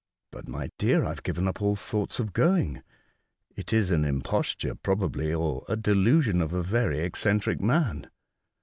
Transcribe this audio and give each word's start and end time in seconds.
"But, 0.31 0.47
my 0.47 0.71
dear, 0.79 1.05
I 1.05 1.09
have 1.09 1.21
given 1.21 1.47
up 1.47 1.61
all 1.61 1.75
thoughts 1.75 2.17
of 2.17 2.33
going. 2.33 2.81
It 3.55 3.71
is 3.71 3.91
an 3.91 4.03
imposture 4.03 4.73
probably, 4.73 5.31
or 5.31 5.63
a 5.69 5.75
delusion 5.75 6.41
of 6.41 6.53
a 6.53 6.63
very 6.63 7.01
eccentric 7.01 7.61
man." 7.61 8.09